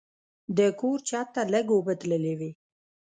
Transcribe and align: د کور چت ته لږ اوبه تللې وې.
د 0.57 0.59
کور 0.79 0.97
چت 1.09 1.27
ته 1.35 1.41
لږ 1.53 1.67
اوبه 1.75 1.93
تللې 1.99 2.33
وې. 2.39 2.51